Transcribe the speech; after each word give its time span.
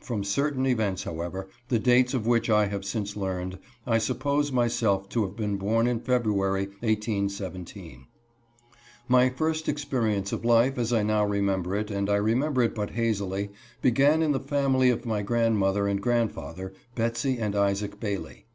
From 0.00 0.24
certain 0.24 0.64
events, 0.64 1.02
however, 1.02 1.50
the 1.68 1.78
dates 1.78 2.14
of 2.14 2.26
which 2.26 2.48
I 2.48 2.64
have 2.64 2.82
since 2.82 3.14
learned, 3.14 3.58
I 3.86 3.98
suppose 3.98 4.50
myself 4.50 5.06
to 5.10 5.22
have 5.26 5.36
been 5.36 5.58
born 5.58 5.86
in 5.86 6.00
February, 6.00 6.62
1817. 6.80 8.06
My 9.06 9.28
first 9.28 9.68
experience 9.68 10.32
of 10.32 10.46
life, 10.46 10.78
as 10.78 10.94
I 10.94 11.02
now 11.02 11.26
remember 11.26 11.76
it, 11.76 11.90
and 11.90 12.08
I 12.08 12.16
remember 12.16 12.62
it 12.62 12.74
but 12.74 12.92
hazily, 12.92 13.50
began 13.82 14.22
in 14.22 14.32
the 14.32 14.40
family 14.40 14.88
of 14.88 15.04
my 15.04 15.20
grand 15.20 15.58
mother 15.58 15.86
and 15.86 16.00
grandfather, 16.00 16.72
Betsey 16.94 17.36
and 17.38 17.54
Isaac 17.54 18.00
Bailey. 18.00 18.46